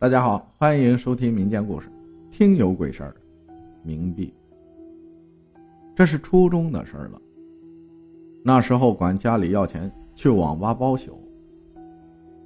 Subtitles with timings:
[0.00, 1.90] 大家好，欢迎收听民间故事，
[2.30, 3.16] 听有鬼事儿。
[3.84, 4.32] 冥币，
[5.92, 7.20] 这是初中的事儿了。
[8.44, 11.20] 那时候管家里要钱去网吧包宿，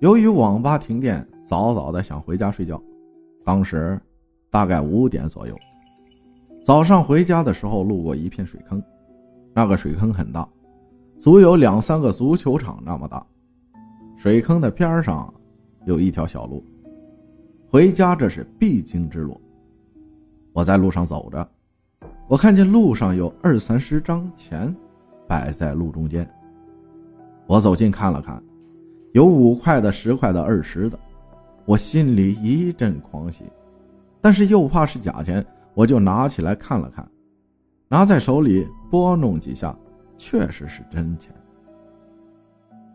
[0.00, 2.78] 由于网吧停电，早早的想回家睡觉。
[3.46, 3.98] 当时
[4.50, 5.56] 大概五点左右，
[6.62, 8.82] 早上回家的时候路过一片水坑，
[9.54, 10.46] 那个水坑很大，
[11.18, 13.26] 足有两三个足球场那么大。
[14.18, 15.32] 水坑的边上
[15.86, 16.62] 有一条小路。
[17.70, 19.38] 回家这是必经之路。
[20.54, 21.46] 我在路上走着，
[22.26, 24.74] 我看见路上有二三十张钱
[25.26, 26.28] 摆在路中间。
[27.46, 28.42] 我走近看了看，
[29.12, 30.98] 有五块的、十块的、二十的，
[31.66, 33.44] 我心里一阵狂喜，
[34.20, 37.06] 但是又怕是假钱，我就拿起来看了看，
[37.86, 39.78] 拿在手里拨弄几下，
[40.16, 41.34] 确实是真钱。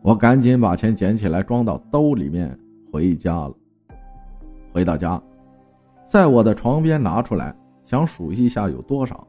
[0.01, 2.59] 我赶紧把钱捡起来装到兜里面
[2.91, 3.53] 回家了。
[4.73, 5.21] 回到家，
[6.03, 9.25] 在我的床边拿出来，想数一下有多少。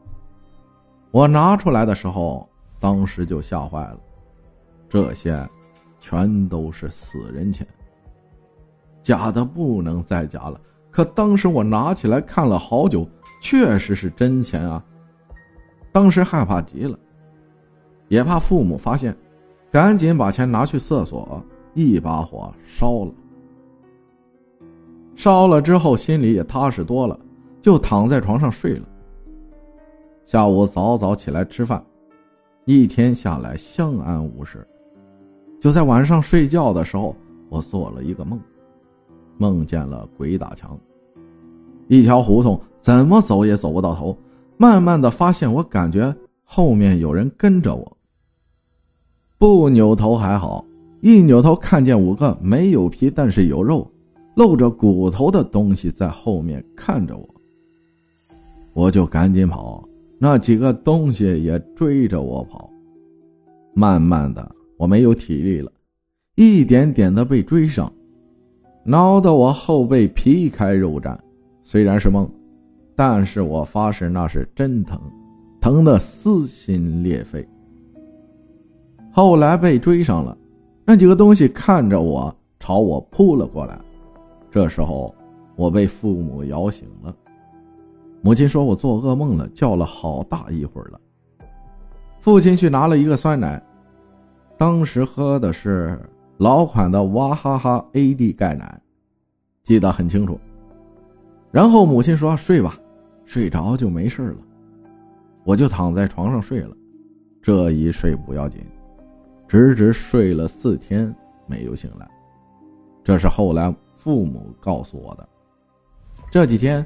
[1.10, 2.48] 我拿出来的时候，
[2.80, 3.98] 当时就吓坏了，
[4.88, 5.46] 这些
[6.00, 7.66] 全都是死人钱，
[9.02, 10.58] 假的不能再假了。
[10.90, 13.06] 可当时我拿起来看了好久，
[13.40, 14.82] 确实是真钱啊！
[15.92, 16.98] 当时害怕极了，
[18.08, 19.14] 也怕父母发现，
[19.70, 21.42] 赶紧把钱拿去厕所，
[21.74, 23.12] 一把火烧了。
[25.24, 27.18] 烧了之后，心里也踏实多了，
[27.62, 28.86] 就躺在床上睡了。
[30.26, 31.82] 下午早早起来吃饭，
[32.66, 34.68] 一天下来相安无事。
[35.58, 37.16] 就在晚上睡觉的时候，
[37.48, 38.38] 我做了一个梦，
[39.38, 40.78] 梦见了鬼打墙，
[41.88, 44.14] 一条胡同怎么走也走不到头。
[44.58, 47.96] 慢慢的发现，我感觉后面有人跟着我。
[49.38, 50.62] 不扭头还好，
[51.00, 53.90] 一扭头看见五个没有皮但是有肉。
[54.34, 57.28] 露着骨头的东西在后面看着我，
[58.72, 62.68] 我就赶紧跑，那几个东西也追着我跑。
[63.74, 65.70] 慢慢的，我没有体力了，
[66.36, 67.92] 一点点的被追上，
[68.84, 71.16] 挠得我后背皮开肉绽。
[71.62, 72.28] 虽然是梦，
[72.94, 75.00] 但是我发誓那是真疼，
[75.60, 77.46] 疼得撕心裂肺。
[79.10, 80.36] 后来被追上了，
[80.84, 83.80] 那几个东西看着我，朝我扑了过来。
[84.54, 85.12] 这时候，
[85.56, 87.12] 我被父母摇醒了。
[88.22, 91.00] 母亲说我做噩梦了，叫了好大一会儿了。
[92.20, 93.60] 父亲去拿了一个酸奶，
[94.56, 95.98] 当时喝的是
[96.36, 98.80] 老款的娃哈哈 AD 钙奶，
[99.64, 100.38] 记得很清楚。
[101.50, 102.78] 然后母亲说睡吧，
[103.24, 104.38] 睡着就没事了。
[105.42, 106.76] 我就躺在床上睡了，
[107.42, 108.64] 这一睡不要紧，
[109.48, 111.12] 直直睡了四天
[111.44, 112.08] 没有醒来。
[113.04, 113.72] 这是后来。
[113.96, 115.26] 父母告诉我的，
[116.30, 116.84] 这几天，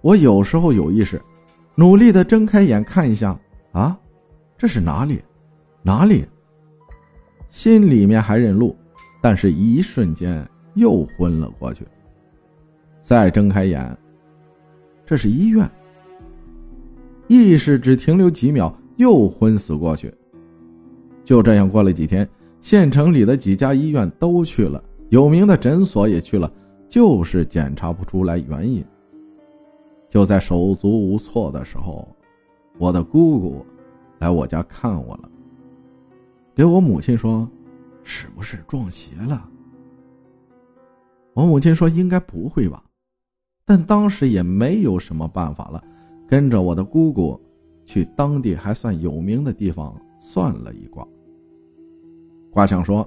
[0.00, 1.22] 我有时候有意识，
[1.76, 3.38] 努力的睁开眼看一下，
[3.70, 3.96] 啊，
[4.58, 5.22] 这是哪里？
[5.82, 6.26] 哪里？
[7.48, 8.76] 心里面还认路，
[9.20, 10.44] 但是一瞬间
[10.74, 11.86] 又昏了过去。
[13.00, 13.96] 再睁开眼，
[15.06, 15.70] 这是医院。
[17.28, 20.12] 意识只停留几秒，又昏死过去。
[21.24, 22.28] 就这样过了几天，
[22.60, 24.82] 县城里的几家医院都去了。
[25.12, 26.50] 有名的诊所也去了，
[26.88, 28.82] 就是检查不出来原因。
[30.08, 32.08] 就在手足无措的时候，
[32.78, 33.66] 我的姑姑
[34.20, 35.28] 来我家看我了，
[36.54, 37.46] 给我母亲说
[38.02, 39.46] ：“是不是撞邪了？”
[41.36, 42.82] 我母亲说：“应该不会吧。”
[43.66, 45.84] 但当时也没有什么办法了，
[46.26, 47.38] 跟着我的姑姑
[47.84, 51.06] 去当地还算有名的地方算了一卦。
[52.50, 53.06] 卦象说。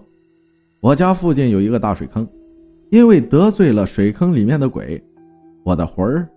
[0.86, 2.28] 我家附近有一个大水坑，
[2.92, 5.04] 因为得罪了水坑里面的鬼，
[5.64, 6.30] 我的魂儿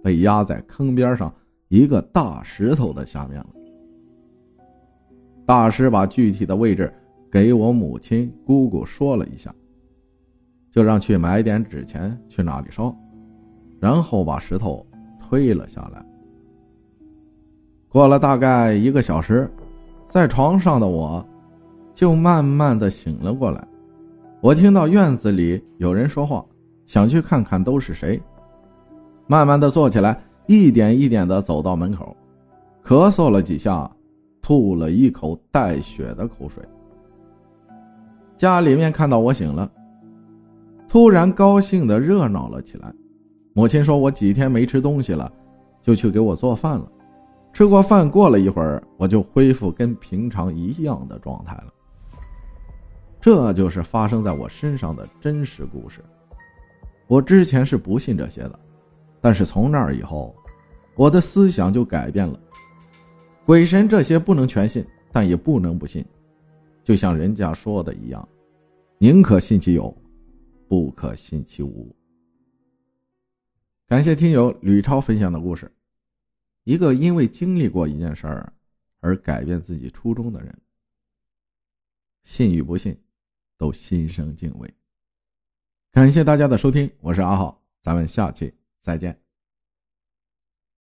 [0.00, 1.34] 被压在坑边上
[1.66, 3.48] 一个大石头的下面了。
[5.44, 6.94] 大师把具体的位置
[7.28, 9.52] 给我母亲、姑姑说了一下，
[10.70, 12.94] 就让去买点纸钱去那里烧，
[13.80, 14.86] 然后把石头
[15.20, 16.00] 推了下来。
[17.88, 19.50] 过了大概一个小时，
[20.08, 21.26] 在床上的我，
[21.92, 23.66] 就慢慢的醒了过来。
[24.46, 26.44] 我听到院子里有人说话，
[26.86, 28.22] 想去看看都是谁。
[29.26, 32.16] 慢慢的坐起来，一点一点的走到门口，
[32.84, 33.90] 咳嗽了几下，
[34.40, 36.62] 吐了一口带血的口水。
[38.36, 39.68] 家里面看到我醒了，
[40.88, 42.94] 突然高兴的热闹了起来。
[43.52, 45.28] 母亲说我几天没吃东西了，
[45.82, 46.86] 就去给我做饭了。
[47.52, 51.72] 吃过饭，过了一会儿，我就恢复跟平常一样的状态了。
[53.26, 56.00] 这就是发生在我身上的真实故事。
[57.08, 58.60] 我之前是不信这些的，
[59.20, 60.32] 但是从那儿以后，
[60.94, 62.38] 我的思想就改变了。
[63.44, 66.04] 鬼神这些不能全信，但也不能不信。
[66.84, 68.28] 就像人家说的一样，
[68.98, 69.92] 宁可信其有，
[70.68, 71.92] 不可信其无。
[73.88, 75.68] 感谢听友吕超分享的故事，
[76.62, 78.52] 一个因为经历过一件事儿
[79.00, 80.56] 而改变自己初衷的人。
[82.22, 82.96] 信与不信，
[83.56, 84.72] 都心生敬畏。
[85.92, 89.25] 感谢大家的收听，我是阿浩，咱们下期再见。